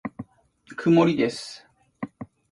[0.77, 1.63] 曇りです。